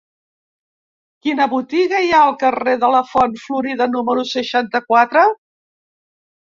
[1.27, 5.31] Quina botiga hi ha al carrer de la Font Florida número seixanta-quatre?